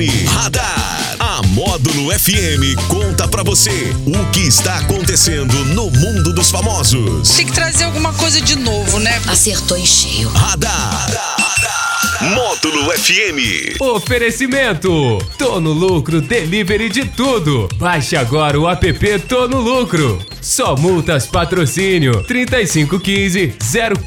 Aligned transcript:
FM. 0.00 0.26
Radar. 0.28 1.16
A 1.18 1.42
Módulo 1.48 2.10
FM 2.18 2.74
conta 2.88 3.28
pra 3.28 3.42
você 3.42 3.94
o 4.06 4.30
que 4.30 4.40
está 4.40 4.76
acontecendo 4.76 5.52
no 5.66 5.90
mundo 5.90 6.32
dos 6.32 6.50
famosos. 6.50 7.28
Tem 7.36 7.44
que 7.44 7.52
trazer 7.52 7.84
alguma 7.84 8.10
coisa 8.14 8.40
de 8.40 8.56
novo, 8.56 8.98
né? 8.98 9.20
Acertou 9.28 9.76
em 9.76 9.84
cheio. 9.84 10.30
Radar. 10.30 11.06
Módulo 12.34 12.90
FM. 12.92 13.78
Oferecimento: 13.78 15.18
Tô 15.36 15.60
no 15.60 15.72
Lucro 15.72 16.22
Delivery 16.22 16.88
de 16.88 17.04
tudo. 17.04 17.68
Baixe 17.76 18.16
agora 18.16 18.58
o 18.58 18.66
app 18.68 19.18
Tô 19.28 19.46
no 19.48 19.60
Lucro. 19.60 20.18
Só 20.40 20.74
multas 20.76 21.26
patrocínio 21.26 22.24
3515 22.24 23.54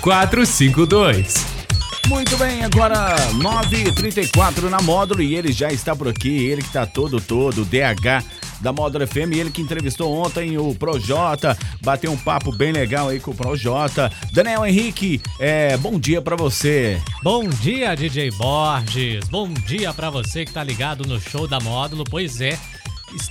0452. 0.02 1.63
Muito 2.08 2.38
bem, 2.38 2.64
agora 2.64 3.16
9h34 3.34 4.70
na 4.70 4.82
módulo 4.82 5.22
e 5.22 5.36
ele 5.36 5.52
já 5.52 5.72
está 5.72 5.96
por 5.96 6.08
aqui, 6.08 6.46
ele 6.46 6.62
que 6.62 6.68
está 6.68 6.86
todo, 6.86 7.20
todo, 7.20 7.66
DH 7.66 8.24
da 8.64 8.72
Módulo 8.72 9.06
FM, 9.06 9.34
ele 9.34 9.52
que 9.52 9.62
entrevistou 9.62 10.12
ontem 10.16 10.58
o 10.58 10.74
Projota, 10.74 11.58
bateu 11.82 12.10
um 12.12 12.18
papo 12.18 12.50
bem 12.50 12.72
legal 12.72 13.10
aí 13.10 13.20
com 13.20 13.32
o 13.32 13.36
Projota. 13.36 14.10
Daniel 14.32 14.66
Henrique, 14.66 15.22
é, 15.38 15.76
bom 15.76 16.00
dia 16.00 16.22
para 16.22 16.38
você. 16.38 17.00
Bom 17.22 17.46
dia, 17.50 17.94
DJ 17.94 18.32
Borges. 18.32 19.28
Bom 19.28 19.50
dia 19.50 19.94
para 19.94 20.10
você 20.10 20.46
que 20.46 20.54
tá 20.54 20.64
ligado 20.64 21.06
no 21.06 21.20
show 21.20 21.46
da 21.46 21.60
Módulo. 21.60 22.06
Pois 22.10 22.40
é, 22.40 22.58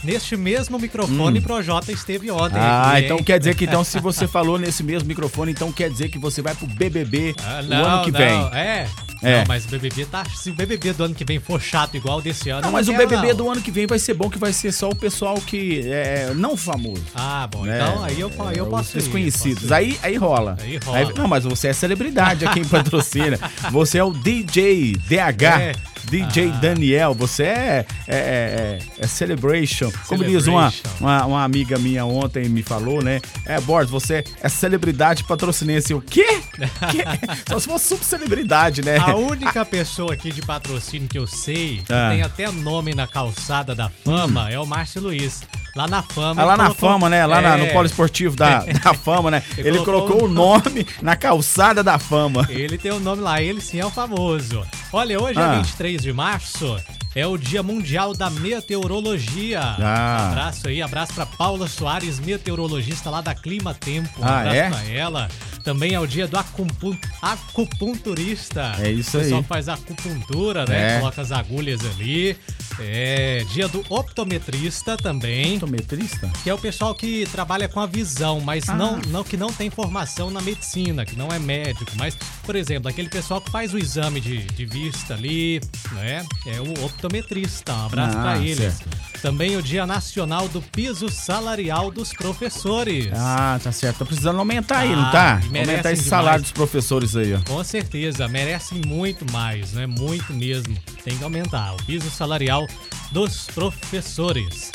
neste 0.04 0.36
mesmo 0.36 0.78
microfone 0.78 1.38
hum. 1.38 1.42
Projota 1.42 1.92
esteve 1.92 2.30
ontem. 2.30 2.58
Ah, 2.58 2.92
aqui, 2.92 3.04
então 3.04 3.18
quer 3.18 3.38
dizer 3.38 3.54
que 3.54 3.64
então 3.64 3.84
se 3.84 3.98
você 4.00 4.26
falou 4.26 4.58
nesse 4.58 4.82
mesmo 4.82 5.08
microfone, 5.08 5.52
então 5.52 5.72
quer 5.72 5.90
dizer 5.90 6.08
que 6.08 6.18
você 6.18 6.42
vai 6.42 6.54
pro 6.54 6.66
BBB 6.66 7.34
ah, 7.42 7.62
não, 7.62 7.82
o 7.82 7.86
ano 7.86 8.04
que 8.04 8.12
não, 8.12 8.18
vem. 8.18 8.58
É. 8.58 8.88
É. 9.22 9.38
Não, 9.38 9.44
mas 9.46 9.64
o 9.64 9.68
BBB 9.68 10.04
tá. 10.06 10.24
Se 10.34 10.50
o 10.50 10.54
BBB 10.54 10.92
do 10.92 11.04
ano 11.04 11.14
que 11.14 11.24
vem 11.24 11.38
for 11.38 11.60
chato 11.60 11.96
igual 11.96 12.20
desse 12.20 12.50
ano. 12.50 12.62
Não, 12.62 12.72
mas 12.72 12.88
o 12.88 12.92
BBB 12.92 13.28
não. 13.28 13.36
do 13.36 13.50
ano 13.50 13.62
que 13.62 13.70
vem 13.70 13.86
vai 13.86 13.98
ser 13.98 14.14
bom, 14.14 14.28
que 14.28 14.38
vai 14.38 14.52
ser 14.52 14.72
só 14.72 14.88
o 14.88 14.96
pessoal 14.96 15.36
que 15.36 15.88
é 15.88 16.32
não 16.34 16.56
famoso. 16.56 17.04
Ah, 17.14 17.48
bom. 17.50 17.64
Né? 17.64 17.76
Então 17.76 18.02
aí 18.02 18.20
eu, 18.20 18.32
aí 18.46 18.58
eu 18.58 18.66
posso. 18.66 18.98
Os 18.98 19.04
desconhecidos. 19.04 19.70
Aí, 19.70 19.96
aí 20.02 20.16
rola. 20.16 20.56
Aí 20.60 20.76
rola. 20.78 20.98
Aí, 20.98 21.14
não, 21.16 21.28
mas 21.28 21.44
você 21.44 21.68
é 21.68 21.72
celebridade 21.72 22.44
aqui 22.44 22.58
em 22.60 22.64
patrocina. 22.64 23.38
você 23.70 23.98
é 23.98 24.04
o 24.04 24.12
DJ 24.12 24.94
DH. 24.94 25.42
É. 25.42 25.91
DJ 26.12 26.50
ah. 26.50 26.58
Daniel, 26.58 27.14
você 27.14 27.44
é, 27.44 27.86
é, 28.06 28.16
é, 28.16 28.78
é 28.98 29.06
celebration. 29.06 29.90
Como 30.06 30.22
diz 30.22 30.46
uma, 30.46 30.70
uma, 31.00 31.24
uma, 31.24 31.42
amiga 31.42 31.78
minha 31.78 32.04
ontem 32.04 32.50
me 32.50 32.62
falou, 32.62 33.02
né? 33.02 33.18
É, 33.46 33.58
Borges, 33.58 33.90
você 33.90 34.22
é 34.42 34.48
celebridade 34.50 35.24
patrocinense. 35.24 35.94
O 35.94 36.02
quê? 36.02 36.42
quê? 36.90 37.02
Só 37.48 37.58
se 37.58 37.66
fosse 37.66 37.88
subcelebridade, 37.88 38.82
né? 38.84 38.98
A 38.98 39.16
única 39.16 39.64
pessoa 39.64 40.12
aqui 40.12 40.30
de 40.30 40.42
patrocínio 40.42 41.08
que 41.08 41.18
eu 41.18 41.26
sei, 41.26 41.82
que 41.86 41.90
ah. 41.94 42.10
tem 42.10 42.20
até 42.20 42.50
nome 42.50 42.94
na 42.94 43.06
calçada 43.06 43.74
da 43.74 43.88
fama, 43.88 44.44
hum. 44.44 44.48
é 44.48 44.60
o 44.60 44.66
Márcio 44.66 45.00
Luiz. 45.00 45.40
Lá 45.74 45.88
na 45.88 46.02
fama. 46.02 46.42
Ah, 46.42 46.44
lá 46.44 46.56
colocou... 46.56 46.74
na 46.74 46.74
fama, 46.74 47.08
né? 47.08 47.24
Lá 47.24 47.38
é... 47.38 47.40
na, 47.40 47.56
no 47.56 47.68
polo 47.68 47.86
esportivo 47.86 48.36
da, 48.36 48.58
da 48.66 48.92
fama, 49.02 49.30
né? 49.30 49.42
Ele, 49.56 49.68
ele 49.70 49.78
colocou, 49.78 50.24
o 50.24 50.28
nome 50.28 50.86
na 51.00 51.16
calçada 51.16 51.82
da 51.82 51.98
fama. 51.98 52.46
Ele 52.50 52.76
tem 52.76 52.92
o 52.92 53.00
nome 53.00 53.22
lá, 53.22 53.40
ele 53.40 53.62
sim 53.62 53.80
é 53.80 53.86
o 53.86 53.90
famoso. 53.90 54.62
Olha, 54.92 55.18
hoje 55.18 55.40
é 55.40 55.42
ah. 55.42 55.54
é 55.54 55.56
23 55.56 56.02
de 56.02 56.12
março. 56.12 56.76
É 57.14 57.26
o 57.26 57.38
Dia 57.38 57.62
Mundial 57.62 58.14
da 58.14 58.28
Meteorologia. 58.28 59.60
Ah. 59.60 60.28
abraço 60.28 60.68
aí, 60.68 60.82
abraço 60.82 61.14
para 61.14 61.24
Paula 61.24 61.66
Soares, 61.66 62.18
meteorologista 62.18 63.08
lá 63.08 63.22
da 63.22 63.34
Clima 63.34 63.74
Tempo. 63.74 64.20
Um 64.20 64.24
ah, 64.24 64.40
abraço 64.40 64.56
é? 64.56 64.70
pra 64.70 64.84
ela. 64.84 65.28
Também 65.62 65.94
é 65.94 66.00
o 66.00 66.06
dia 66.06 66.26
do 66.26 66.36
acupunturista. 66.36 68.72
É 68.80 68.90
isso 68.90 69.16
aí. 69.16 69.22
O 69.22 69.24
pessoal 69.24 69.42
faz 69.44 69.68
acupuntura, 69.68 70.66
né? 70.66 70.96
É. 70.96 70.98
Coloca 70.98 71.22
as 71.22 71.30
agulhas 71.30 71.84
ali. 71.84 72.36
É, 72.80 73.44
dia 73.52 73.68
do 73.68 73.84
optometrista 73.88 74.96
também. 74.96 75.54
Optometrista? 75.54 76.28
Que 76.42 76.50
é 76.50 76.54
o 76.54 76.58
pessoal 76.58 76.92
que 76.94 77.28
trabalha 77.30 77.68
com 77.68 77.78
a 77.78 77.86
visão, 77.86 78.40
mas 78.40 78.68
ah. 78.68 78.74
não, 78.74 78.96
não 79.08 79.22
que 79.22 79.36
não 79.36 79.52
tem 79.52 79.70
formação 79.70 80.30
na 80.30 80.40
medicina, 80.40 81.06
que 81.06 81.16
não 81.16 81.28
é 81.28 81.38
médico. 81.38 81.92
Mas, 81.96 82.16
por 82.42 82.56
exemplo, 82.56 82.88
aquele 82.88 83.08
pessoal 83.08 83.40
que 83.40 83.50
faz 83.50 83.72
o 83.72 83.78
exame 83.78 84.20
de, 84.20 84.38
de 84.38 84.66
vista 84.82 85.14
ali, 85.14 85.60
né? 85.92 86.26
É 86.44 86.60
o 86.60 86.84
optometrista. 86.84 87.72
Um 87.72 87.86
abraço 87.86 88.18
ah, 88.18 88.22
pra 88.22 88.38
eles. 88.38 88.74
Certo. 88.74 88.88
Também 89.22 89.56
o 89.56 89.62
Dia 89.62 89.86
Nacional 89.86 90.48
do 90.48 90.60
Piso 90.60 91.08
Salarial 91.08 91.92
dos 91.92 92.12
Professores. 92.12 93.08
Ah, 93.14 93.60
tá 93.62 93.70
certo. 93.70 93.98
Tá 93.98 94.04
precisando 94.04 94.40
aumentar 94.40 94.78
aí, 94.78 94.94
não 94.94 95.10
tá? 95.12 95.40
Ah, 95.40 95.58
aumentar 95.58 95.92
esse 95.92 96.02
salário 96.02 96.42
dos 96.42 96.50
professores 96.50 97.14
aí, 97.14 97.32
ó. 97.34 97.40
Com 97.46 97.62
certeza, 97.62 98.26
merecem 98.26 98.82
muito 98.84 99.30
mais, 99.30 99.72
né? 99.72 99.86
Muito 99.86 100.34
mesmo. 100.34 100.76
Tem 101.04 101.16
que 101.16 101.22
aumentar 101.22 101.74
o 101.74 101.76
piso 101.84 102.10
salarial 102.10 102.66
dos 103.12 103.46
professores. 103.46 104.72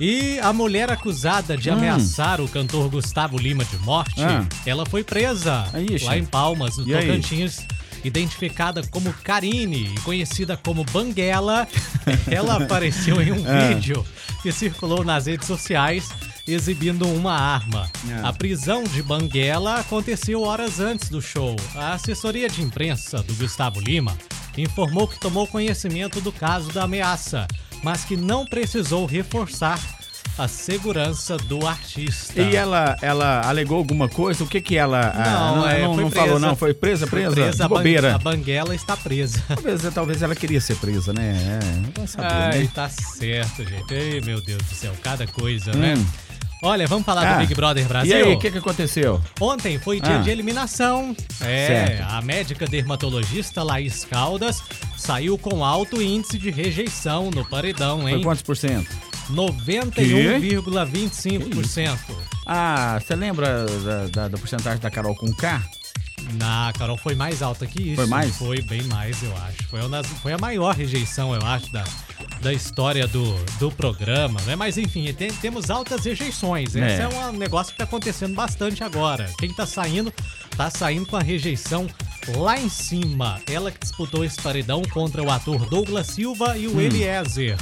E 0.00 0.38
a 0.38 0.50
mulher 0.50 0.90
acusada 0.90 1.54
de 1.58 1.68
hum. 1.68 1.74
ameaçar 1.74 2.40
o 2.40 2.48
cantor 2.48 2.88
Gustavo 2.88 3.36
Lima 3.36 3.62
de 3.66 3.76
morte, 3.78 4.22
ah. 4.22 4.46
ela 4.64 4.86
foi 4.86 5.04
presa 5.04 5.66
Ixi. 5.74 6.06
lá 6.06 6.16
em 6.16 6.24
Palmas, 6.24 6.78
no 6.78 6.88
e 6.88 6.92
Tocantins. 6.98 7.58
Aí? 7.58 7.79
Identificada 8.04 8.82
como 8.90 9.12
Karine 9.12 9.94
e 9.94 10.00
conhecida 10.00 10.56
como 10.56 10.84
Banguela, 10.84 11.66
ela 12.30 12.56
apareceu 12.56 13.20
em 13.20 13.32
um 13.32 13.46
é. 13.46 13.74
vídeo 13.74 14.04
que 14.42 14.50
circulou 14.52 15.04
nas 15.04 15.26
redes 15.26 15.46
sociais 15.46 16.08
exibindo 16.48 17.06
uma 17.06 17.34
arma. 17.34 17.90
É. 18.08 18.26
A 18.26 18.32
prisão 18.32 18.84
de 18.84 19.02
Banguela 19.02 19.76
aconteceu 19.80 20.42
horas 20.42 20.80
antes 20.80 21.08
do 21.08 21.20
show. 21.20 21.56
A 21.74 21.94
assessoria 21.94 22.48
de 22.48 22.62
imprensa 22.62 23.22
do 23.22 23.34
Gustavo 23.34 23.80
Lima 23.80 24.16
informou 24.56 25.06
que 25.06 25.20
tomou 25.20 25.46
conhecimento 25.46 26.20
do 26.20 26.32
caso 26.32 26.72
da 26.72 26.84
ameaça, 26.84 27.46
mas 27.82 28.04
que 28.04 28.16
não 28.16 28.44
precisou 28.44 29.06
reforçar 29.06 29.78
a 30.38 30.48
segurança 30.48 31.36
do 31.36 31.66
artista. 31.66 32.40
E 32.40 32.56
ela, 32.56 32.96
ela 33.02 33.42
alegou 33.46 33.78
alguma 33.78 34.08
coisa? 34.08 34.44
O 34.44 34.46
que 34.46 34.60
que 34.60 34.76
ela 34.76 35.12
ah, 35.14 35.30
não, 35.30 35.56
não, 35.56 35.68
é, 35.68 35.82
não, 35.82 35.96
não 35.96 36.10
falou 36.10 36.38
não? 36.38 36.56
Foi 36.56 36.72
presa, 36.72 37.06
presa? 37.06 37.34
Foi 37.34 37.44
presa 37.44 37.64
a, 37.64 37.68
bobeira. 37.68 38.14
a 38.14 38.18
Banguela 38.18 38.74
está 38.74 38.96
presa. 38.96 39.42
Talvez, 39.48 39.94
talvez 39.94 40.22
ela 40.22 40.34
queria 40.34 40.60
ser 40.60 40.76
presa, 40.76 41.12
né? 41.12 41.60
É, 42.00 42.06
saber, 42.06 42.26
Ai, 42.26 42.58
né? 42.60 42.70
tá 42.74 42.88
certo, 42.88 43.64
gente. 43.64 43.92
Ei, 43.92 44.20
meu 44.20 44.40
Deus 44.40 44.62
do 44.62 44.74
céu, 44.74 44.92
cada 45.02 45.26
coisa, 45.26 45.72
né? 45.72 45.94
hum. 45.94 45.98
né? 45.98 46.06
Olha, 46.62 46.86
vamos 46.86 47.06
falar 47.06 47.26
ah, 47.26 47.32
do 47.32 47.38
Big 47.38 47.54
Brother 47.54 47.88
Brasil. 47.88 48.12
E 48.12 48.22
aí, 48.22 48.34
o 48.34 48.38
que, 48.38 48.50
que 48.50 48.58
aconteceu? 48.58 49.18
Ontem 49.40 49.78
foi 49.78 49.98
dia 49.98 50.16
ah. 50.16 50.22
de 50.22 50.28
eliminação. 50.28 51.16
É, 51.40 51.66
certo. 51.66 52.10
a 52.10 52.20
médica 52.20 52.66
dermatologista 52.66 53.62
Laís 53.62 54.04
Caldas 54.04 54.62
saiu 54.96 55.38
com 55.38 55.64
alto 55.64 56.02
índice 56.02 56.38
de 56.38 56.50
rejeição 56.50 57.30
no 57.30 57.46
paredão, 57.46 58.06
hein? 58.06 58.16
Foi 58.16 58.24
quantos 58.24 58.42
por 58.42 58.56
cento? 58.58 59.09
91,25%. 59.30 61.98
Ah, 62.46 62.98
você 63.00 63.14
lembra 63.14 63.64
da, 63.64 64.06
da, 64.06 64.28
da 64.28 64.38
porcentagem 64.38 64.80
da 64.80 64.90
Carol 64.90 65.14
com 65.14 65.32
K? 65.32 65.62
Na 66.34 66.72
Carol 66.76 66.96
foi 66.96 67.14
mais 67.14 67.42
alta 67.42 67.66
que 67.66 67.82
isso. 67.82 67.96
Foi 67.96 68.06
mais? 68.06 68.36
Foi 68.36 68.62
bem 68.62 68.82
mais, 68.84 69.22
eu 69.22 69.36
acho. 69.36 69.68
Foi, 69.68 69.80
uma, 69.80 70.04
foi 70.04 70.32
a 70.32 70.38
maior 70.38 70.74
rejeição, 70.74 71.34
eu 71.34 71.46
acho, 71.46 71.72
da, 71.72 71.84
da 72.42 72.52
história 72.52 73.06
do, 73.06 73.34
do 73.58 73.70
programa, 73.70 74.40
né? 74.42 74.56
Mas 74.56 74.78
enfim, 74.78 75.12
tem, 75.12 75.32
temos 75.32 75.70
altas 75.70 76.04
rejeições. 76.04 76.76
É. 76.76 76.92
Esse 76.92 77.02
é 77.02 77.08
um 77.08 77.32
negócio 77.32 77.72
que 77.72 77.78
tá 77.78 77.84
acontecendo 77.84 78.34
bastante 78.34 78.84
agora. 78.84 79.30
Quem 79.38 79.52
tá 79.52 79.66
saindo, 79.66 80.12
tá 80.56 80.70
saindo 80.70 81.06
com 81.06 81.16
a 81.16 81.22
rejeição 81.22 81.86
lá 82.36 82.58
em 82.58 82.68
cima. 82.68 83.40
Ela 83.50 83.70
que 83.70 83.78
disputou 83.78 84.24
esse 84.24 84.40
paredão 84.40 84.82
contra 84.92 85.22
o 85.22 85.30
ator 85.30 85.68
Douglas 85.68 86.08
Silva 86.08 86.56
e 86.56 86.66
o 86.66 86.76
hum. 86.76 86.80
Eliezer. 86.80 87.56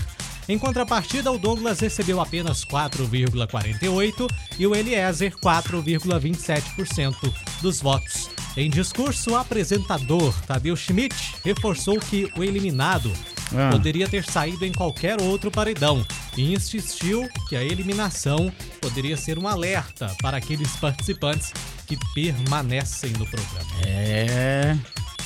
Em 0.48 0.58
contrapartida, 0.58 1.30
o 1.30 1.38
Douglas 1.38 1.80
recebeu 1.80 2.20
apenas 2.20 2.64
4,48% 2.64 4.26
e 4.58 4.66
o 4.66 4.74
Eliezer 4.74 5.36
4,27% 5.36 7.32
dos 7.60 7.80
votos. 7.80 8.30
Em 8.56 8.70
discurso, 8.70 9.32
o 9.32 9.36
apresentador 9.36 10.34
Tadeu 10.46 10.74
Schmidt 10.74 11.14
reforçou 11.44 12.00
que 12.00 12.32
o 12.36 12.42
eliminado 12.42 13.12
ah. 13.54 13.70
poderia 13.70 14.08
ter 14.08 14.24
saído 14.24 14.64
em 14.64 14.72
qualquer 14.72 15.20
outro 15.20 15.50
paredão 15.50 16.04
e 16.36 16.54
insistiu 16.54 17.28
que 17.48 17.54
a 17.54 17.62
eliminação 17.62 18.50
poderia 18.80 19.16
ser 19.16 19.38
um 19.38 19.46
alerta 19.46 20.16
para 20.22 20.38
aqueles 20.38 20.74
participantes 20.76 21.52
que 21.86 21.96
permanecem 22.14 23.12
no 23.12 23.26
programa. 23.26 23.70
É. 23.86 24.76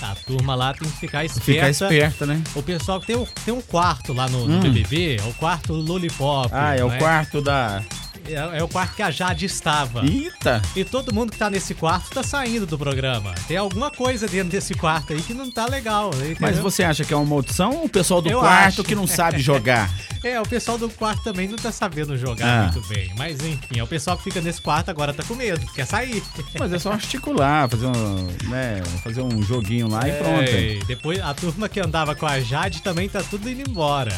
A 0.03 0.17
turma 0.27 0.55
lá 0.57 0.75
tem 0.75 0.89
que 0.89 0.97
ficar 0.97 1.25
esperta. 1.25 1.53
Ficar 1.53 1.71
esperta, 1.71 2.27
né? 2.27 2.43
O 2.57 2.63
pessoal 2.63 3.01
tem 3.01 3.17
um, 3.17 3.25
tem 3.45 3.55
um 3.55 3.61
quarto 3.61 4.13
lá 4.13 4.29
no, 4.29 4.47
no 4.47 4.57
hum. 4.57 4.61
BBB, 4.61 5.17
é 5.17 5.23
o 5.23 5.33
quarto 5.35 5.73
Lollipop. 5.73 6.51
Ah, 6.53 6.77
é 6.77 6.85
o 6.85 6.91
é? 6.93 6.99
quarto 6.99 7.41
da 7.41 7.83
é, 8.27 8.59
é, 8.59 8.63
o 8.63 8.69
quarto 8.69 8.95
que 8.95 9.03
a 9.03 9.11
Jade 9.11 9.47
estava. 9.47 10.05
Eita! 10.05 10.63
E 10.77 10.85
todo 10.85 11.15
mundo 11.15 11.33
que 11.33 11.39
tá 11.39 11.51
nesse 11.51 11.75
quarto 11.75 12.11
tá 12.11 12.23
saindo 12.23 12.67
do 12.67 12.79
programa. 12.79 13.35
Tem 13.49 13.57
alguma 13.57 13.91
coisa 13.91 14.27
dentro 14.27 14.51
desse 14.51 14.75
quarto 14.75 15.13
aí 15.13 15.23
que 15.23 15.35
não 15.35 15.51
tá 15.51 15.67
legal. 15.67 16.11
Entendeu? 16.15 16.37
Mas 16.41 16.59
você 16.59 16.85
acha 16.85 17.05
que 17.05 17.13
é 17.13 17.17
uma 17.17 17.27
maldição 17.27 17.73
ou 17.77 17.85
o 17.85 17.89
pessoal 17.89 18.23
do 18.23 18.31
Eu 18.31 18.41
quarto 18.41 18.81
acho. 18.81 18.85
que 18.85 18.95
não 18.95 19.07
sabe 19.07 19.41
jogar? 19.41 19.91
é, 20.23 20.41
o 20.41 20.47
pessoal 20.47 20.79
do 20.79 20.89
quarto 20.89 21.23
também 21.23 21.49
não 21.49 21.57
tá 21.57 21.73
sabendo 21.73 22.17
jogar 22.17 22.47
ah. 22.47 22.73
muito 22.73 22.89
bem. 22.89 23.13
Mas 23.17 23.41
enfim, 23.41 23.79
é 23.79 23.83
o 23.83 23.87
pessoal 23.87 24.17
que 24.17 24.25
fica 24.25 24.41
nesse 24.41 24.61
quarto 24.61 24.91
agora 24.91 25.13
tá 25.13 25.23
com 25.23 25.35
medo, 25.35 25.67
quer 25.75 25.87
sair. 25.87 26.23
Mas 26.59 26.73
é 26.73 26.79
só 26.79 26.93
articular, 26.93 27.69
fazer 27.69 27.87
um, 27.87 28.27
né, 28.49 28.83
fazer 29.03 29.23
um 29.23 29.43
joguinho 29.43 29.89
lá 29.89 30.07
é, 30.07 30.11
e 30.11 30.23
pronto. 30.23 30.87
Depois 30.87 31.21
a 31.21 31.35
turma 31.35 31.69
que 31.69 31.81
andava 31.81 32.15
com 32.15 32.27
a 32.27 32.41
Jade 32.41 32.83
também 32.83 33.09
tá 33.09 33.23
tudo 33.23 33.49
indo 33.49 33.69
embora. 33.69 34.13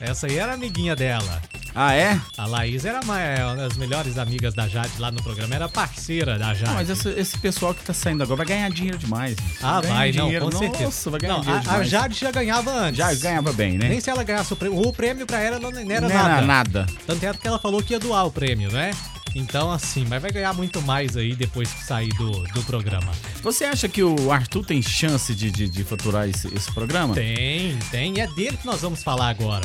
Essa 0.00 0.26
aí 0.26 0.38
era 0.38 0.54
amiguinha 0.54 0.96
dela. 0.96 1.42
Ah, 1.82 1.94
é? 1.94 2.20
A 2.36 2.44
Laís 2.44 2.84
era 2.84 3.00
uma, 3.00 3.18
é 3.18 3.42
uma 3.42 3.56
das 3.56 3.74
melhores 3.78 4.18
amigas 4.18 4.52
da 4.52 4.68
Jade 4.68 4.92
lá 4.98 5.10
no 5.10 5.22
programa, 5.22 5.54
era 5.54 5.66
parceira 5.66 6.38
da 6.38 6.52
Jade. 6.52 6.70
Ah, 6.70 6.74
mas 6.74 6.90
esse, 6.90 7.08
esse 7.18 7.38
pessoal 7.38 7.72
que 7.72 7.82
tá 7.82 7.94
saindo 7.94 8.22
agora 8.22 8.36
vai 8.36 8.44
ganhar 8.46 8.68
dinheiro 8.70 8.98
demais. 8.98 9.34
Ah, 9.62 9.80
Ganha 9.80 9.94
vai, 9.94 10.12
dinheiro. 10.12 10.44
não, 10.44 10.52
com 10.52 10.58
certeza. 10.58 10.84
Nossa, 10.84 11.10
vai 11.10 11.20
ganhar 11.20 11.32
Não, 11.32 11.40
dinheiro 11.40 11.58
a, 11.58 11.70
a 11.70 11.72
demais. 11.72 11.88
Jade 11.88 12.18
já 12.20 12.30
ganhava 12.30 12.70
antes. 12.70 12.98
Já 12.98 13.14
ganhava 13.14 13.50
bem, 13.54 13.78
né? 13.78 13.88
Nem 13.88 13.98
se 13.98 14.10
ela 14.10 14.22
ganhasse 14.22 14.52
o 14.52 14.56
prêmio. 14.56 14.78
O 14.78 14.92
prêmio 14.92 15.26
pra 15.26 15.40
ela 15.40 15.58
não, 15.58 15.70
não 15.70 15.78
era 15.80 16.00
Não 16.02 16.08
nada. 16.10 16.32
era 16.36 16.46
nada. 16.46 16.86
Tanto 17.06 17.24
é 17.24 17.32
que 17.32 17.48
ela 17.48 17.58
falou 17.58 17.82
que 17.82 17.94
ia 17.94 17.98
doar 17.98 18.26
o 18.26 18.30
prêmio, 18.30 18.70
né? 18.70 18.90
Então, 19.34 19.70
assim, 19.70 20.04
mas 20.06 20.20
vai 20.20 20.30
ganhar 20.32 20.52
muito 20.52 20.82
mais 20.82 21.16
aí 21.16 21.34
depois 21.34 21.72
que 21.72 21.84
sair 21.84 22.10
do, 22.10 22.42
do 22.48 22.62
programa. 22.64 23.12
Você 23.42 23.64
acha 23.64 23.88
que 23.88 24.02
o 24.02 24.30
Arthur 24.30 24.66
tem 24.66 24.82
chance 24.82 25.34
de, 25.34 25.50
de, 25.50 25.68
de 25.68 25.84
faturar 25.84 26.28
esse, 26.28 26.52
esse 26.54 26.70
programa? 26.72 27.14
Tem, 27.14 27.78
tem. 27.90 28.18
E 28.18 28.20
é 28.20 28.26
dele 28.26 28.56
que 28.56 28.66
nós 28.66 28.80
vamos 28.80 29.02
falar 29.02 29.28
agora. 29.30 29.64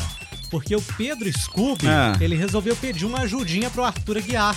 Porque 0.56 0.74
o 0.75 0.81
Pedro 0.81 1.30
Scooby, 1.38 1.86
Ah. 1.88 2.13
ele 2.22 2.36
resolveu 2.36 2.75
pedir 2.78 3.06
uma 3.06 3.19
ajudinha 3.22 3.69
pro 3.69 3.84
Arthur 3.84 4.18
Aguiar. 4.19 4.56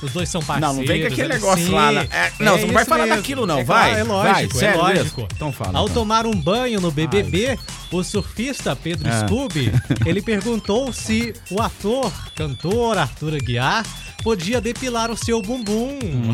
Os 0.00 0.12
dois 0.12 0.28
são 0.28 0.40
parceiros. 0.42 0.74
Não, 0.76 0.80
não 0.82 0.86
vem 0.86 1.00
com 1.02 1.06
aquele 1.08 1.28
negócio 1.28 1.64
Sim, 1.66 1.72
lá. 1.72 1.92
na- 1.92 2.02
é, 2.02 2.32
não, 2.40 2.58
você 2.58 2.66
não 2.66 2.74
vai 2.74 2.84
falar 2.84 3.04
mesmo. 3.04 3.16
daquilo, 3.16 3.46
não. 3.46 3.58
É 3.58 3.64
vai. 3.64 4.00
É 4.00 4.02
lógico, 4.04 4.58
vai, 4.58 4.64
é 4.68 4.74
lógico. 4.74 5.20
mesmo? 5.20 5.28
Então 5.34 5.52
fala. 5.52 5.78
Ao 5.78 5.84
então. 5.84 5.94
tomar 5.94 6.26
um 6.26 6.32
banho 6.34 6.80
no 6.80 6.90
BBB, 6.90 7.56
o 7.92 8.02
surfista 8.02 8.74
Pedro 8.74 9.08
Ah. 9.08 9.26
Scooby, 9.26 9.72
ele 10.06 10.20
perguntou 10.22 10.92
se 10.92 11.32
o 11.50 11.60
ator, 11.62 12.12
cantor 12.34 12.98
Arthur 12.98 13.34
Aguiar 13.34 13.84
podia 14.22 14.60
depilar 14.60 15.10
o 15.10 15.16
seu 15.16 15.42
bumbum. 15.42 15.98
Hum. 16.02 16.32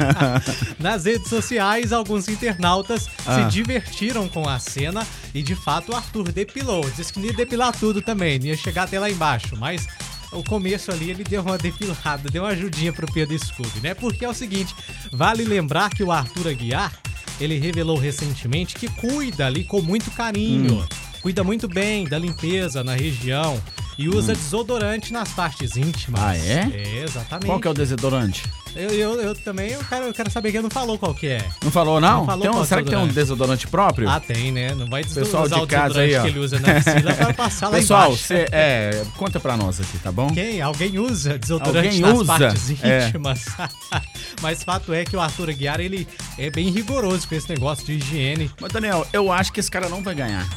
Nas 0.78 1.04
redes 1.04 1.28
sociais, 1.28 1.92
alguns 1.92 2.28
internautas 2.28 3.08
Ah. 3.26 3.36
se 3.36 3.50
divertiram 3.50 4.28
com 4.28 4.48
a 4.48 4.58
cena 4.58 5.06
e, 5.34 5.42
de 5.42 5.54
fato, 5.54 5.92
o 5.92 5.96
Arthur 5.96 6.32
depilou. 6.32 6.88
Disse 6.96 7.12
que 7.12 7.20
ia 7.20 7.32
depilar 7.32 7.72
tudo 7.76 8.00
também, 8.02 8.40
ia 8.42 8.56
chegar 8.56 8.84
até 8.84 8.98
lá 8.98 9.10
embaixo, 9.10 9.56
mas 9.56 9.86
o 10.32 10.42
começo 10.44 10.90
ali 10.90 11.10
ele 11.10 11.24
deu 11.24 11.42
uma 11.42 11.58
depilada, 11.58 12.28
deu 12.30 12.42
uma 12.44 12.50
ajudinha 12.50 12.92
pro 12.92 13.10
Pedro 13.12 13.38
Scooby, 13.38 13.80
né? 13.82 13.94
Porque 13.94 14.24
é 14.24 14.28
o 14.28 14.34
seguinte, 14.34 14.74
vale 15.12 15.44
lembrar 15.44 15.90
que 15.90 16.02
o 16.02 16.10
Arthur 16.12 16.48
Aguiar, 16.48 16.92
ele 17.40 17.58
revelou 17.58 17.98
recentemente 17.98 18.74
que 18.74 18.88
cuida 18.88 19.46
ali 19.46 19.64
com 19.64 19.80
muito 19.82 20.10
carinho, 20.12 20.86
cuida 21.22 21.42
muito 21.42 21.66
bem 21.66 22.04
da 22.06 22.18
limpeza 22.18 22.84
na 22.84 22.94
região 22.94 23.60
e 24.00 24.08
usa 24.08 24.34
desodorante 24.34 25.12
nas 25.12 25.28
partes 25.30 25.76
íntimas. 25.76 26.20
Ah, 26.22 26.36
é? 26.36 26.70
É, 26.72 27.04
exatamente. 27.04 27.46
Qual 27.46 27.60
que 27.60 27.68
é 27.68 27.70
o 27.70 27.74
desodorante? 27.74 28.42
Eu, 28.74 28.88
eu, 28.90 29.20
eu 29.20 29.34
também 29.34 29.70
eu 29.72 29.80
quero, 29.84 30.06
eu 30.06 30.14
quero 30.14 30.30
saber 30.30 30.52
quem 30.52 30.62
não 30.62 30.70
falou 30.70 30.96
qual 30.96 31.12
que 31.12 31.26
é. 31.26 31.44
Não 31.62 31.70
falou, 31.72 32.00
não? 32.00 32.18
Não 32.20 32.26
falou 32.26 32.48
qual 32.50 32.64
será 32.64 32.82
que 32.82 32.88
tem 32.88 32.98
um 32.98 33.08
desodorante. 33.08 33.66
próprio? 33.66 34.08
Ah, 34.08 34.20
tem, 34.20 34.52
né? 34.52 34.72
Não 34.74 34.86
vai 34.88 35.02
Pessoal 35.04 35.42
usar 35.44 35.56
de 35.56 35.62
o 35.62 35.66
casa 35.66 36.00
aí, 36.00 36.08
desodorante 36.10 36.16
ó. 36.18 36.22
que 36.22 36.28
ele 36.28 36.38
usa 36.38 36.60
na 36.60 36.74
piscina 36.74 37.14
pra 37.14 37.34
passar 37.34 37.68
lá 37.68 37.76
Pessoal, 37.78 38.06
embaixo. 38.06 38.24
você 38.24 38.46
é, 38.52 39.04
conta 39.16 39.40
pra 39.40 39.56
nós 39.56 39.80
aqui, 39.80 39.98
tá 39.98 40.10
bom? 40.12 40.28
Quem? 40.32 40.60
Alguém 40.62 40.98
usa 40.98 41.36
desodorante 41.38 41.88
Alguém 41.88 42.00
nas 42.00 42.18
usa? 42.20 42.24
partes 42.38 42.82
É. 42.82 43.08
íntimas. 43.08 43.44
Mas 44.40 44.62
fato 44.62 44.94
é 44.94 45.04
que 45.04 45.16
o 45.16 45.20
Arthur 45.20 45.50
Aguiar, 45.50 45.80
ele 45.80 46.06
é 46.38 46.48
bem 46.48 46.70
rigoroso 46.70 47.26
com 47.28 47.34
esse 47.34 47.48
negócio 47.50 47.84
de 47.84 47.94
higiene. 47.94 48.50
Mas, 48.60 48.72
Daniel, 48.72 49.04
eu 49.12 49.32
acho 49.32 49.52
que 49.52 49.60
esse 49.60 49.70
cara 49.70 49.88
não 49.88 50.02
vai 50.02 50.14
ganhar. 50.14 50.48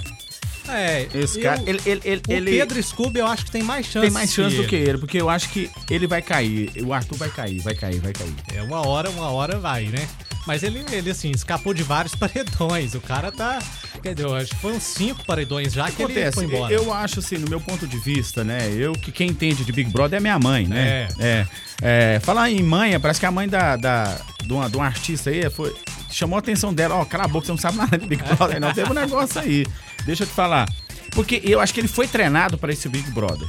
É, 0.68 1.08
Esse 1.14 1.40
eu- 1.40 1.44
cara, 1.44 1.62
ele, 1.66 1.80
ele, 1.86 2.02
ele, 2.04 2.22
o 2.28 2.32
ele 2.32 2.52
Pedro 2.52 2.82
Scooby 2.82 3.20
eu 3.20 3.28
acho 3.28 3.46
que 3.46 3.52
tem 3.52 3.64
mais 3.64 3.86
chance. 3.86 4.06
tem 4.06 4.12
mais 4.12 4.32
chance 4.32 4.56
do 4.56 4.66
que 4.66 4.76
ele, 4.76 4.98
porque 4.98 5.22
eu 5.22 5.30
acho 5.30 5.50
que 5.50 5.70
ele 5.90 6.08
vai 6.08 6.22
cair. 6.22 6.72
O 6.86 6.94
Arthur 6.94 7.18
vai 7.18 7.30
cair, 7.30 7.60
vai 7.60 7.76
cair, 7.76 8.00
vai 8.00 8.14
cair. 8.14 8.34
É, 8.54 8.62
uma 8.64 8.86
hora, 8.88 9.10
uma 9.10 9.30
hora 9.30 9.60
vai, 9.60 9.86
né? 9.86 10.08
Mas 10.46 10.62
ele, 10.62 10.84
ele 10.92 11.10
assim, 11.10 11.32
escapou 11.32 11.74
de 11.74 11.84
vários 11.84 12.16
paredões. 12.16 12.94
O 12.96 13.02
cara 13.02 13.32
tá. 13.32 13.60
Quer 14.02 14.14
dizer, 14.14 14.28
eu 14.28 14.36
acho 14.36 14.50
que 14.50 14.56
foram 14.58 14.80
cinco 14.80 15.26
paredões 15.26 15.72
já 15.74 15.86
que 15.90 15.96
que 15.96 16.02
ele 16.04 16.12
acontece? 16.14 16.36
foi 16.36 16.46
embora. 16.46 16.74
Eu 16.74 16.94
acho 16.94 17.20
assim, 17.20 17.38
no 17.38 17.50
meu 17.50 17.62
ponto 17.62 17.88
de 17.88 17.98
vista, 17.98 18.44
né? 18.44 18.70
Eu 18.76 18.94
que 18.94 19.12
quem 19.12 19.30
entende 19.30 19.64
de 19.64 19.72
Big 19.72 19.90
Brother 19.90 20.18
é 20.18 20.20
minha 20.20 20.38
mãe, 20.40 20.68
né? 20.68 21.08
É. 21.20 21.48
É. 21.82 22.16
é 22.16 22.20
falar 22.20 22.50
em 22.52 22.62
mãe, 22.62 23.00
parece 23.00 23.20
que 23.20 23.26
a 23.26 23.32
mãe 23.32 23.48
da, 23.48 23.78
da, 23.78 24.18
de, 24.44 24.52
uma, 24.52 24.70
de 24.70 24.76
um 24.76 24.82
artista 24.82 25.30
aí 25.30 25.50
foi, 25.50 25.74
chamou 26.12 26.36
a 26.36 26.40
atenção 26.40 26.74
dela. 26.74 26.96
Ó, 26.96 27.06
cala 27.06 27.24
a 27.24 27.28
boca, 27.28 27.46
você 27.46 27.52
não 27.54 27.58
sabe 27.58 27.78
nada 27.78 27.98
de 27.98 28.06
Big 28.06 28.22
Brother, 28.22 28.60
não. 28.60 28.74
Teve 28.74 28.92
um 28.92 28.94
negócio 28.96 29.40
aí. 29.40 29.66
Deixa 30.06 30.24
eu 30.24 30.28
te 30.28 30.34
falar. 30.34 30.68
Porque 31.12 31.42
eu 31.44 31.60
acho 31.60 31.74
que 31.74 31.80
ele 31.80 31.88
foi 31.88 32.08
treinado 32.08 32.58
para 32.58 32.72
esse 32.74 32.90
Big 32.90 33.10
Brother. 33.12 33.48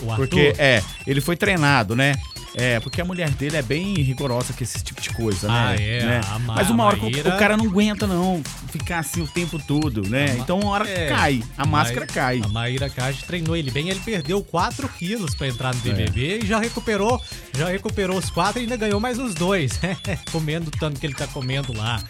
O 0.00 0.10
Arthur, 0.10 0.28
Porque, 0.28 0.54
é, 0.58 0.82
ele 1.06 1.20
foi 1.20 1.36
treinado, 1.36 1.94
né? 1.94 2.16
É, 2.56 2.78
porque 2.78 3.00
a 3.00 3.04
mulher 3.04 3.30
dele 3.30 3.56
é 3.56 3.62
bem 3.62 3.94
rigorosa 3.94 4.52
com 4.52 4.62
esse 4.62 4.82
tipo 4.82 5.00
de 5.00 5.10
coisa, 5.10 5.48
né? 5.48 5.54
Ah, 5.54 5.74
é, 5.74 6.04
né? 6.04 6.20
a 6.30 6.38
Ma- 6.38 6.54
Mas 6.54 6.70
uma 6.70 6.84
hora 6.84 6.96
o- 6.98 7.02
Maíra- 7.02 7.34
o 7.34 7.38
cara 7.38 7.56
não 7.56 7.64
aguenta, 7.66 8.06
não, 8.06 8.40
ficar 8.70 9.00
assim 9.00 9.22
o 9.22 9.26
tempo 9.26 9.58
todo, 9.58 10.08
né? 10.08 10.36
Então 10.38 10.60
uma 10.60 10.70
hora 10.70 10.88
É, 10.88 11.08
cai, 11.08 11.42
a 11.58 11.66
máscara 11.66 12.06
cai. 12.06 12.40
A 12.44 12.48
Maíra 12.48 12.88
Cage 12.88 13.24
treinou 13.24 13.56
ele 13.56 13.72
bem, 13.72 13.88
ele 13.88 13.98
perdeu 13.98 14.40
4 14.42 14.88
quilos 14.88 15.34
pra 15.34 15.48
entrar 15.48 15.74
no 15.74 15.80
É. 15.80 15.82
BBB 15.94 16.40
e 16.44 16.46
já 16.46 16.60
recuperou, 16.60 17.20
já 17.56 17.68
recuperou 17.68 18.16
os 18.18 18.30
4 18.30 18.60
e 18.60 18.62
ainda 18.62 18.76
ganhou 18.76 19.00
mais 19.00 19.18
uns 19.18 19.34
dois, 19.34 19.72
comendo 20.30 20.68
o 20.68 20.78
tanto 20.78 21.00
que 21.00 21.06
ele 21.06 21.14
tá 21.14 21.26
comendo 21.26 21.76
lá. 21.76 22.00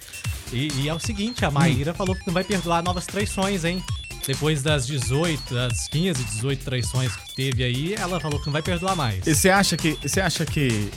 E, 0.53 0.69
e 0.83 0.89
é 0.89 0.95
o 0.95 0.99
seguinte, 0.99 1.45
a 1.45 1.51
Maíra 1.51 1.93
Hum. 1.93 1.95
falou 1.95 2.15
que 2.15 2.27
não 2.27 2.35
vai 2.35 2.45
perdoar 2.45 2.83
novas 2.83 3.07
traições, 3.07 3.65
hein? 3.65 3.83
Depois 4.27 4.63
das 4.63 4.87
18, 4.87 5.53
das 5.55 5.87
15, 5.89 6.25
18 6.25 6.65
traições 6.65 7.15
que 7.15 7.35
teve 7.35 7.63
aí, 7.63 7.95
ela 7.95 8.19
falou 8.19 8.39
que 8.41 8.47
não 8.47 8.53
vai 8.55 8.63
perdoar 8.63 8.97
mais. 8.97 9.27
E 9.27 9.35
você 9.35 9.51
acha 9.51 9.77
que. 9.77 9.99
Você 10.03 10.21
acha 10.21 10.47
que. 10.47 10.91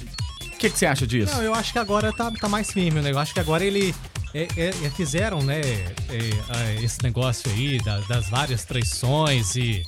O 0.46 0.58
que, 0.58 0.70
que 0.70 0.80
você 0.80 0.86
acha 0.86 1.06
disso? 1.06 1.36
Não, 1.36 1.44
eu 1.44 1.54
acho 1.54 1.72
que 1.74 1.78
agora 1.80 2.12
tá, 2.14 2.32
tá 2.32 2.48
mais 2.50 2.72
firme 2.72 3.00
o 3.00 3.04
negócio. 3.04 3.24
Acho 3.24 3.34
que 3.34 3.40
agora 3.40 3.64
ele. 3.66 3.94
é, 4.34 4.48
é, 4.56 4.68
é, 4.70 4.90
fizeram, 4.96 5.42
né, 5.44 5.60
é, 5.60 6.76
é, 6.80 6.84
esse 6.84 7.02
negócio 7.04 7.52
aí 7.52 7.78
da- 7.80 8.00
das 8.02 8.30
várias 8.30 8.64
traições 8.66 9.56
e, 9.56 9.84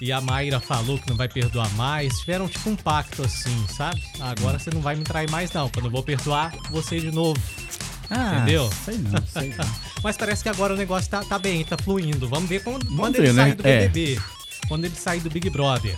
e 0.00 0.12
a 0.12 0.20
Mayra 0.20 0.60
falou 0.60 0.98
que 0.98 1.08
não 1.08 1.16
vai 1.16 1.28
perdoar 1.28 1.68
mais. 1.74 2.12
Tiveram 2.20 2.46
tipo 2.46 2.68
um 2.70 2.76
pacto 2.76 3.22
assim, 3.22 3.66
sabe? 3.74 4.02
Agora 4.20 4.58
você 4.58 4.70
não 4.72 4.80
vai 4.82 4.94
me 4.96 5.02
trair 5.02 5.30
mais, 5.30 5.50
não. 5.52 5.68
Quando 5.70 5.86
eu 5.86 5.90
vou 5.90 6.02
perdoar 6.02 6.52
você 6.70 7.00
de 7.00 7.10
novo. 7.10 7.40
Ah, 8.14 8.36
entendeu? 8.36 8.70
Sei 8.84 8.98
não, 8.98 9.26
sei 9.26 9.54
não. 9.56 9.66
Mas 10.02 10.16
parece 10.16 10.42
que 10.42 10.48
agora 10.48 10.74
o 10.74 10.76
negócio 10.76 11.10
tá, 11.10 11.22
tá 11.24 11.38
bem, 11.38 11.64
tá 11.64 11.76
fluindo. 11.82 12.28
Vamos 12.28 12.48
ver 12.48 12.62
quando, 12.62 12.84
quando 12.96 13.14
ver, 13.16 13.24
ele 13.24 13.32
né? 13.32 13.42
sair 13.44 13.54
do 13.54 13.66
É. 13.66 13.88
BBB. 13.88 14.20
Quando 14.68 14.84
ele 14.84 14.94
sair 14.96 15.20
do 15.20 15.30
Big 15.30 15.48
Brother. 15.50 15.94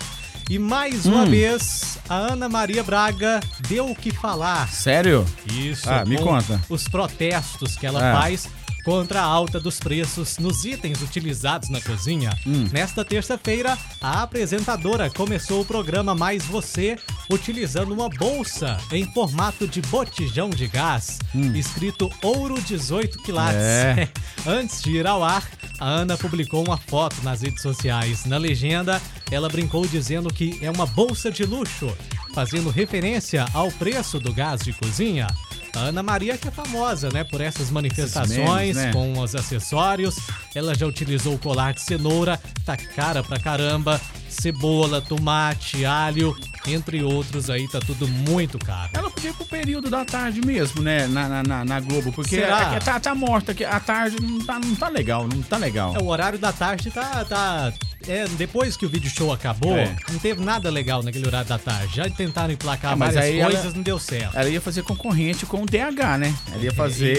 E 0.50 0.58
mais 0.58 1.06
uma 1.06 1.22
Hum. 1.22 1.30
vez, 1.30 1.98
a 2.08 2.14
Ana 2.16 2.48
Maria 2.50 2.82
Braga 2.82 3.40
deu 3.68 3.90
o 3.90 3.94
que 3.96 4.10
falar. 4.12 4.68
Sério? 4.68 5.24
Isso. 5.50 5.88
Ah, 5.88 6.04
me 6.04 6.18
conta. 6.18 6.60
Os 6.68 6.86
protestos 6.86 7.76
que 7.76 7.86
ela 7.86 8.12
Ah. 8.12 8.20
faz 8.20 8.48
contra 8.84 9.22
a 9.22 9.24
alta 9.24 9.58
dos 9.58 9.80
preços 9.80 10.38
nos 10.38 10.64
itens 10.64 11.00
utilizados 11.00 11.70
na 11.70 11.80
cozinha. 11.80 12.36
Hum. 12.46 12.68
Nesta 12.70 13.04
terça-feira, 13.04 13.76
a 14.00 14.22
apresentadora 14.22 15.10
começou 15.10 15.62
o 15.62 15.64
programa 15.64 16.14
Mais 16.14 16.44
Você 16.44 16.96
utilizando 17.30 17.92
uma 17.92 18.08
bolsa 18.08 18.76
em 18.92 19.10
formato 19.12 19.66
de 19.66 19.80
botijão 19.82 20.50
de 20.50 20.66
gás, 20.68 21.18
escrito 21.54 22.10
Ouro 22.22 22.60
18 22.60 23.18
quilates. 23.22 23.56
Hum. 23.56 24.00
É. 24.00 24.08
Antes 24.46 24.82
de 24.82 24.90
ir 24.90 25.06
ao 25.06 25.24
ar, 25.24 25.42
a 25.80 25.88
Ana 25.88 26.16
publicou 26.18 26.62
uma 26.62 26.76
foto 26.76 27.16
nas 27.22 27.42
redes 27.42 27.62
sociais. 27.62 28.26
Na 28.26 28.36
legenda, 28.36 29.00
ela 29.30 29.48
brincou 29.48 29.86
dizendo 29.86 30.32
que 30.32 30.58
é 30.60 30.70
uma 30.70 30.86
bolsa 30.86 31.30
de 31.30 31.44
luxo, 31.44 31.90
fazendo 32.34 32.68
referência 32.68 33.46
ao 33.54 33.70
preço 33.72 34.20
do 34.20 34.32
gás 34.32 34.60
de 34.60 34.72
cozinha. 34.72 35.26
A 35.74 35.80
Ana 35.80 36.02
Maria 36.02 36.38
que 36.38 36.46
é 36.46 36.50
famosa, 36.50 37.08
né, 37.10 37.24
por 37.24 37.40
essas 37.40 37.70
manifestações 37.70 38.38
memes, 38.38 38.76
né? 38.76 38.92
com 38.92 39.18
os 39.18 39.34
acessórios. 39.34 40.16
Ela 40.54 40.74
já 40.74 40.86
utilizou 40.86 41.34
o 41.34 41.38
colar 41.38 41.74
de 41.74 41.82
cenoura, 41.82 42.40
tá 42.64 42.76
cara 42.76 43.22
pra 43.22 43.40
caramba, 43.40 44.00
cebola, 44.28 45.00
tomate, 45.00 45.84
alho, 45.84 46.36
entre 46.66 47.02
outros 47.02 47.50
aí, 47.50 47.68
tá 47.68 47.80
tudo 47.80 48.06
muito 48.08 48.58
caro. 48.58 48.90
Ela 48.94 49.10
podia 49.10 49.30
ir 49.30 49.34
pro 49.34 49.44
período 49.46 49.90
da 49.90 50.04
tarde 50.04 50.40
mesmo, 50.44 50.82
né? 50.82 51.06
Na, 51.06 51.42
na, 51.42 51.64
na- 51.64 51.80
Globo, 51.80 52.12
porque 52.12 52.36
Será? 52.36 52.72
é- 52.72 52.76
é- 52.76 52.80
tá, 52.80 52.98
tá 52.98 53.14
morta 53.14 53.52
aqui. 53.52 53.64
A 53.64 53.78
tarde 53.80 54.16
não 54.20 54.40
tá, 54.40 54.58
não 54.58 54.74
tá 54.74 54.88
legal, 54.88 55.28
não 55.28 55.42
tá 55.42 55.56
legal. 55.58 55.94
É, 55.94 55.98
o 56.02 56.06
horário 56.06 56.38
da 56.38 56.52
tarde 56.52 56.90
tá. 56.90 57.24
tá 57.24 57.72
é, 58.06 58.26
depois 58.36 58.76
que 58.76 58.84
o 58.84 58.88
vídeo 58.88 59.10
show 59.10 59.32
acabou, 59.32 59.76
É. 59.78 59.96
não 60.12 60.18
teve 60.18 60.42
nada 60.44 60.68
legal 60.70 61.02
naquele 61.02 61.26
horário 61.26 61.48
da 61.48 61.58
tarde. 61.58 61.96
Já 61.96 62.08
tentaram 62.10 62.52
emplacar 62.52 62.92
Ah, 62.92 62.96
mas 62.96 63.14
várias 63.14 63.32
aí 63.32 63.40
ela- 63.40 63.50
coisas, 63.52 63.74
não 63.74 63.82
deu 63.82 63.98
certo. 63.98 64.36
Ela 64.36 64.48
ia 64.50 64.60
fazer 64.60 64.82
concorrente 64.82 65.46
com 65.46 65.62
o 65.62 65.66
DH, 65.66 66.18
né? 66.18 66.34
Ela 66.52 66.62
ia 66.64 66.72
fazer. 66.72 67.16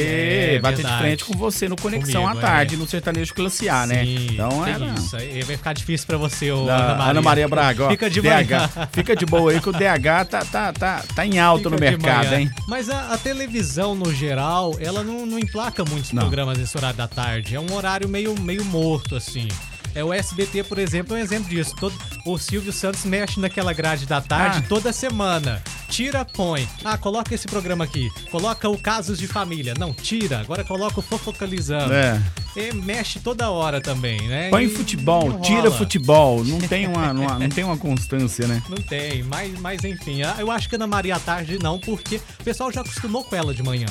É, 0.56 0.60
bater 0.60 0.78
de 0.78 0.82
verdade. 0.84 1.02
frente 1.04 1.26
com 1.26 1.34
você 1.38 1.68
no 1.68 1.76
Conexão 1.76 2.22
Comigo, 2.24 2.40
à 2.40 2.42
tarde, 2.42 2.76
é. 2.76 2.78
no 2.78 2.88
Sertanejo 2.88 3.34
Classe 3.34 3.68
A, 3.68 3.86
né? 3.88 4.04
Sim, 4.06 4.28
Então 4.34 4.64
que 4.64 4.70
era. 4.70 4.86
isso. 4.94 5.16
Aí 5.16 5.42
vai 5.44 5.58
ficar 5.58 5.74
difícil 5.74 6.06
pra 6.08 6.18
você, 6.18 6.52
ô, 6.52 6.70
Ana 6.70 6.96
Maria. 6.96 7.12
Ana 7.12 7.22
Maria 7.22 7.48
Braga, 7.48 7.86
ó. 7.86 7.90
Fica 7.90 8.10
de 8.10 8.22
DH. 8.22 8.88
Fica 8.92 9.16
de 9.16 9.26
boa 9.40 9.52
aí 9.52 9.60
que 9.60 9.70
o 9.70 9.72
DH 9.72 10.30
tá, 10.30 10.46
tá, 10.46 10.74
tá, 10.74 11.04
tá 11.16 11.26
em 11.26 11.40
alta 11.40 11.70
no 11.70 11.78
mercado, 11.78 12.34
hein? 12.34 12.50
Mas 12.68 12.90
a, 12.90 13.14
a 13.14 13.18
televisão, 13.18 13.96
no 13.96 14.14
geral, 14.14 14.76
ela 14.80 15.04
não, 15.04 15.26
não 15.26 15.40
emplaca 15.40 15.84
muitos 15.86 16.12
Não. 16.12 16.22
programas 16.22 16.58
nesse 16.58 16.78
horário 16.78 16.98
da 16.98 17.08
tarde. 17.08 17.56
É 17.56 17.60
um 17.60 17.74
horário 17.74 18.08
meio, 18.08 18.40
meio 18.40 18.64
morto, 18.66 19.16
assim. 19.16 19.48
É, 19.96 20.04
o 20.04 20.14
SBT, 20.14 20.64
por 20.66 20.78
exemplo, 20.78 21.16
é 21.16 21.20
um 21.20 21.24
exemplo 21.24 21.50
disso. 21.50 21.74
Todo, 21.80 21.96
o 22.26 22.38
Silvio 22.38 22.74
Santos 22.74 23.06
mexe 23.06 23.40
naquela 23.40 23.72
grade 23.72 24.06
da 24.06 24.20
tarde 24.20 24.60
ah. 24.60 24.66
toda 24.68 24.92
semana. 24.92 25.64
Tira, 25.88 26.26
põe. 26.26 26.68
Ah, 26.84 26.98
coloca 26.98 27.34
esse 27.34 27.48
programa 27.48 27.86
aqui. 27.86 28.10
Coloca 28.30 28.68
o 28.68 28.78
Casos 28.78 29.18
de 29.18 29.26
Família. 29.26 29.74
Não, 29.80 29.94
tira. 29.94 30.42
Agora 30.42 30.66
coloca 30.66 31.00
o 31.00 31.02
Fofocalizando. 31.02 31.94
É. 31.94 32.22
E 32.58 32.74
mexe 32.74 33.20
toda 33.20 33.50
hora 33.50 33.80
também, 33.80 34.20
né? 34.28 34.50
Põe 34.50 34.66
e, 34.66 34.70
futebol, 34.70 35.40
tira 35.40 35.72
futebol. 35.72 36.44
Não 36.44 36.60
tem 36.60 36.88
uma, 36.92 37.12
uma, 37.12 37.40
não 37.40 37.50
tem 37.50 37.64
uma 37.64 37.78
constância, 37.78 38.48
né? 38.48 38.62
Não 38.70 38.78
tem, 38.78 39.24
mas, 39.24 39.58
mas 39.60 39.84
enfim. 39.84 40.22
Eu 40.38 40.52
acho 40.52 40.68
que 40.68 40.76
Ana 40.76 40.88
Maria 40.88 41.16
à 41.16 41.20
tarde 41.20 41.58
não, 41.62 41.80
porque 41.80 42.18
o 42.40 42.44
pessoal 42.44 42.72
já 42.72 42.82
acostumou 42.82 43.24
com 43.24 43.36
ela 43.36 43.54
de 43.54 43.64
manhã. 43.64 43.88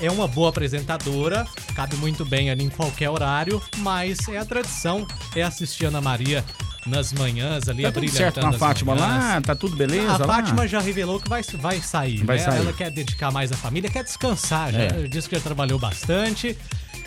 É 0.00 0.10
uma 0.10 0.26
boa 0.26 0.48
apresentadora, 0.48 1.46
cabe 1.74 1.96
muito 1.96 2.24
bem 2.24 2.50
ali 2.50 2.64
em 2.64 2.68
qualquer 2.68 3.08
horário, 3.08 3.62
mas 3.78 4.28
é 4.28 4.38
a 4.38 4.44
tradição 4.44 5.06
é 5.34 5.42
assistir 5.42 5.86
Ana 5.86 6.00
Maria 6.00 6.44
nas 6.86 7.12
manhãs 7.12 7.68
ali, 7.68 7.82
tá 7.82 7.92
tudo 7.92 8.08
certo 8.08 8.40
com 8.40 8.46
a 8.46 8.52
Fátima 8.52 8.94
manhãs. 8.94 9.24
lá? 9.24 9.40
Tá 9.40 9.54
tudo 9.54 9.76
beleza 9.76 10.12
A 10.12 10.18
lá? 10.18 10.26
Fátima 10.26 10.66
já 10.68 10.80
revelou 10.80 11.20
que 11.20 11.28
vai, 11.28 11.42
vai 11.42 11.80
sair, 11.80 12.24
vai 12.24 12.36
né? 12.38 12.44
Sair. 12.44 12.58
Ela 12.58 12.72
quer 12.72 12.90
dedicar 12.90 13.30
mais 13.30 13.50
à 13.52 13.56
família, 13.56 13.90
quer 13.90 14.04
descansar, 14.04 14.72
já 14.72 14.78
é. 14.78 15.08
disse 15.08 15.28
que 15.28 15.34
já 15.34 15.40
trabalhou 15.40 15.78
bastante. 15.78 16.56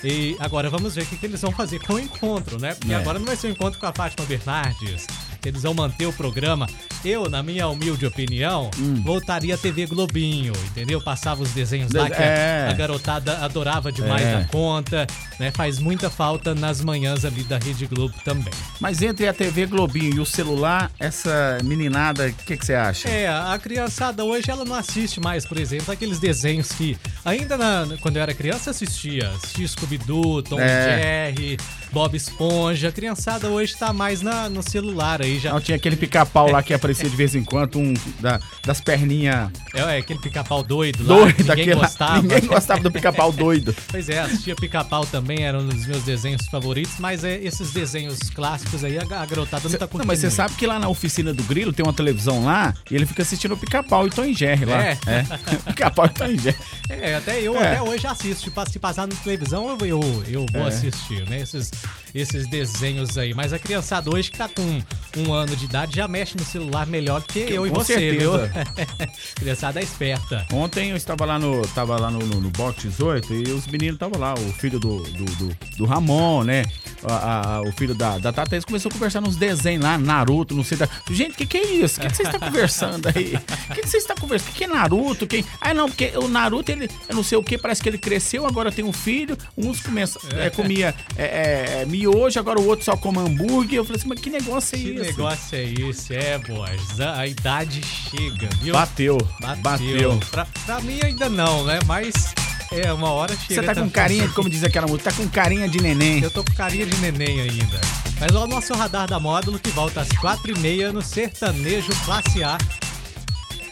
E 0.03 0.37
agora 0.39 0.69
vamos 0.69 0.95
ver 0.95 1.03
o 1.03 1.05
que, 1.05 1.17
que 1.17 1.25
eles 1.25 1.41
vão 1.41 1.51
fazer 1.51 1.79
com 1.79 1.93
o 1.93 1.99
encontro, 1.99 2.59
né? 2.59 2.73
Porque 2.73 2.93
é. 2.93 2.95
agora 2.95 3.19
não 3.19 3.25
vai 3.25 3.35
ser 3.35 3.47
um 3.47 3.51
encontro 3.51 3.79
com 3.79 3.85
a 3.85 3.93
Fátima 3.93 4.25
Bernardes. 4.25 5.05
Eles 5.45 5.63
vão 5.63 5.73
manter 5.73 6.05
o 6.05 6.13
programa. 6.13 6.67
Eu, 7.03 7.29
na 7.29 7.41
minha 7.41 7.67
humilde 7.67 8.05
opinião, 8.05 8.69
hum. 8.77 9.01
voltaria 9.03 9.55
a 9.55 9.57
TV 9.57 9.85
Globinho, 9.85 10.51
entendeu? 10.67 11.01
Passava 11.01 11.41
os 11.41 11.51
desenhos 11.51 11.93
lá 11.93 12.09
que 12.09 12.21
é. 12.21 12.67
a, 12.69 12.73
garotada 12.73 13.37
adorava 13.37 13.89
demais 13.91 14.21
é. 14.21 14.47
conta, 14.51 15.07
né? 15.39 15.49
Faz 15.51 15.79
muita 15.79 16.09
falta 16.09 16.53
nas 16.53 16.81
manhãs 16.81 17.23
ali 17.23 17.43
da 17.43 17.57
Rede 17.57 17.85
Globo 17.85 18.13
também. 18.25 18.53
Mas 18.81 19.01
entre 19.01 19.27
a 19.29 19.33
TV 19.33 19.65
Globinho 19.65 20.17
e 20.17 20.19
o 20.19 20.25
celular, 20.25 20.91
essa 20.99 21.57
meninada, 21.63 22.27
o 22.27 22.33
que, 22.33 22.57
que 22.57 22.65
você 22.65 22.73
acha? 22.73 23.07
É, 23.07 23.29
a 23.29 23.57
criançada 23.57 24.25
hoje 24.25 24.51
ela 24.51 24.65
não 24.65 24.75
assiste 24.75 25.21
mais, 25.21 25.45
por 25.45 25.57
exemplo, 25.57 25.93
aqueles 25.93 26.19
desenhos 26.19 26.69
que 26.73 26.97
ainda 27.23 27.57
na, 27.57 27.87
quando 28.01 28.17
eu 28.17 28.23
era 28.23 28.33
criança 28.33 28.71
assistia. 28.71 29.29
Assistia 29.29 29.67
Scooby-Doo, 29.67 30.43
Tom 30.43 30.59
é. 30.59 31.31
Jerry, 31.31 31.57
Bob 31.93 32.15
Esponja. 32.15 32.89
A 32.89 32.91
criançada 32.91 33.47
hoje 33.47 33.75
tá 33.77 33.93
mais 33.93 34.21
na, 34.21 34.49
no 34.49 34.61
celular 34.61 35.21
aí 35.21 35.28
já. 35.37 35.53
Não, 35.53 35.59
tinha 35.59 35.75
aquele 35.75 35.95
pica-pau 35.95 36.49
lá 36.49 36.63
que 36.63 36.73
aparecia 36.73 37.09
de 37.09 37.15
vez 37.15 37.35
em 37.35 37.43
quando, 37.43 37.77
um 37.77 37.93
da, 38.19 38.39
das 38.65 38.79
perninhas. 38.79 39.51
É, 39.73 39.81
é, 39.81 39.97
aquele 39.97 40.19
pica-pau 40.19 40.63
doido 40.63 41.05
lá. 41.05 41.15
Doido, 41.15 41.39
ninguém 41.39 41.51
aquele, 41.51 41.75
gostava. 41.75 42.21
Ninguém 42.29 42.47
gostava 42.47 42.81
do 42.81 42.91
pica-pau 42.91 43.31
doido. 43.31 43.75
pois 43.91 44.09
é, 44.09 44.19
assistia 44.19 44.55
pica-pau 44.55 45.05
também, 45.05 45.43
era 45.43 45.59
um 45.59 45.67
dos 45.67 45.85
meus 45.85 46.03
desenhos 46.03 46.45
favoritos, 46.47 46.93
mas 46.99 47.23
é, 47.23 47.37
esses 47.37 47.71
desenhos 47.71 48.29
clássicos 48.29 48.83
aí 48.83 48.97
a, 48.97 49.01
a 49.01 49.25
garotada 49.25 49.67
não 49.67 49.77
tá 49.77 49.87
curtindo. 49.87 49.99
Não, 49.99 50.07
mas 50.07 50.19
você 50.19 50.31
sabe 50.31 50.55
que 50.55 50.65
lá 50.65 50.79
na 50.79 50.87
oficina 50.87 51.33
do 51.33 51.43
Grilo 51.43 51.73
tem 51.73 51.85
uma 51.85 51.93
televisão 51.93 52.43
lá 52.45 52.73
e 52.89 52.95
ele 52.95 53.05
fica 53.05 53.21
assistindo 53.21 53.53
o 53.53 53.57
pica-pau 53.57 54.07
e 54.07 54.09
Tom 54.09 54.31
Jerry 54.33 54.65
lá. 54.65 54.83
É. 54.83 54.97
é. 55.07 55.23
pica-pau 55.67 56.05
e 56.05 56.09
Tom 56.09 56.35
Jerry. 56.37 56.57
É, 56.89 57.15
até 57.15 57.41
eu, 57.41 57.55
é. 57.55 57.67
até 57.67 57.81
hoje 57.81 58.07
assisto. 58.07 58.51
Se 58.69 58.79
passar 58.79 59.07
na 59.07 59.15
televisão, 59.15 59.69
eu, 59.69 59.85
eu, 59.85 60.23
eu 60.27 60.45
vou 60.51 60.63
é. 60.63 60.67
assistir, 60.67 61.27
né? 61.29 61.41
Esses, 61.41 61.71
esses 62.13 62.47
desenhos 62.47 63.17
aí. 63.17 63.33
Mas 63.33 63.53
a 63.53 63.59
criançada 63.59 64.09
hoje 64.13 64.31
que 64.31 64.37
tá 64.37 64.49
com 64.49 64.81
um 65.17 65.33
ano 65.33 65.55
de 65.55 65.65
idade 65.65 65.95
já 65.95 66.07
mexe 66.07 66.37
no 66.37 66.43
celular 66.43 66.85
melhor 66.87 67.21
que 67.23 67.39
eu, 67.39 67.49
eu 67.49 67.67
e 67.67 67.69
você, 67.69 67.93
certeza. 67.93 68.47
viu? 68.47 69.07
criançada 69.35 69.79
é 69.79 69.83
esperta. 69.83 70.45
Ontem 70.53 70.91
eu 70.91 70.97
estava 70.97 71.25
lá 71.25 71.39
no, 71.39 71.61
tava 71.69 71.99
lá 71.99 72.09
no, 72.11 72.19
no, 72.19 72.41
no 72.41 72.49
Box 72.51 72.87
18 72.87 73.33
e 73.33 73.51
os 73.51 73.67
meninos 73.67 73.95
estavam 73.95 74.19
lá, 74.19 74.33
o 74.33 74.53
filho 74.53 74.79
do, 74.79 75.01
do, 75.03 75.25
do, 75.25 75.57
do 75.77 75.85
Ramon, 75.85 76.43
né? 76.43 76.63
A, 77.03 77.55
a, 77.55 77.61
o 77.61 77.71
filho 77.71 77.95
da, 77.95 78.17
da 78.17 78.31
Tata, 78.31 78.55
eles 78.55 78.65
começaram 78.65 78.91
a 78.91 78.93
conversar 78.93 79.21
nos 79.21 79.35
desenhos 79.35 79.83
lá, 79.83 79.97
Naruto, 79.97 80.55
não 80.55 80.63
sei 80.63 80.77
da. 80.77 80.89
Gente, 81.09 81.33
o 81.33 81.35
que, 81.35 81.45
que 81.45 81.57
é 81.57 81.65
isso? 81.65 81.97
O 81.97 82.01
que, 82.01 82.09
que 82.09 82.15
você 82.15 82.23
está 82.23 82.39
conversando 82.39 83.07
aí? 83.07 83.35
O 83.35 83.39
que, 83.75 83.81
que 83.81 83.89
você 83.89 83.97
está 83.97 84.15
conversando? 84.15 84.49
O 84.49 84.51
que, 84.51 84.57
que 84.57 84.63
é 84.65 84.67
Naruto? 84.67 85.27
Quem? 85.27 85.45
Ah, 85.61 85.73
não, 85.73 85.87
porque 85.87 86.11
o 86.15 86.27
Naruto, 86.27 86.71
ele, 86.71 86.89
eu 87.07 87.15
não 87.15 87.23
sei 87.23 87.37
o 87.37 87.43
que, 87.43 87.57
parece 87.57 87.81
que 87.81 87.89
ele 87.89 87.97
cresceu, 87.97 88.45
agora 88.45 88.71
tem 88.71 88.83
um 88.83 88.93
filho, 88.93 89.37
uns 89.57 89.81
começa, 89.81 90.19
é, 90.35 90.49
comia 90.49 90.93
é, 91.15 91.81
é, 91.81 91.85
miojo, 91.85 92.39
agora 92.39 92.59
o 92.59 92.67
outro 92.67 92.85
só 92.85 92.97
come 92.97 93.19
hambúrguer. 93.19 93.79
Eu 93.79 93.85
falei 93.85 93.99
assim, 93.99 94.09
mas 94.09 94.19
que 94.19 94.29
negócio 94.29 94.75
é 94.75 94.79
que 94.79 94.89
isso? 94.89 95.01
Que 95.01 95.07
negócio 95.09 95.57
é 95.57 95.63
isso? 95.63 96.13
É, 96.13 96.37
boys, 96.37 96.99
a, 96.99 97.19
a 97.19 97.27
idade 97.27 97.81
chega, 97.83 98.49
viu? 98.61 98.73
Bateu. 98.73 99.17
Bateu. 99.39 99.61
Bateu. 99.61 100.19
Pra, 100.31 100.45
pra 100.65 100.81
mim 100.81 100.99
ainda 101.03 101.29
não, 101.29 101.63
né? 101.63 101.79
Mas 101.85 102.33
é, 102.71 102.93
uma 102.93 103.11
hora 103.11 103.35
chega. 103.35 103.61
Você 103.61 103.63
tá 103.63 103.75
com 103.75 103.89
carinha, 103.89 104.27
como 104.29 104.49
diz 104.49 104.63
aquela 104.63 104.87
música, 104.87 105.11
tá 105.11 105.17
com 105.17 105.27
carinha 105.27 105.67
de 105.67 105.81
neném. 105.81 106.21
Eu 106.21 106.31
tô 106.31 106.43
com 106.43 106.53
carinha 106.53 106.85
de 106.85 106.95
neném 106.97 107.41
ainda. 107.41 107.81
Mas 108.19 108.31
olha 108.31 108.45
o 108.45 108.47
nosso 108.47 108.73
radar 108.73 109.07
da 109.07 109.19
módulo 109.19 109.57
que 109.59 109.69
volta 109.69 110.01
às 110.01 110.09
quatro 110.09 110.51
e 110.51 110.59
meia 110.59 110.91
no 110.91 111.01
Sertanejo 111.01 111.91
Classe 112.05 112.43
A. 112.43 112.57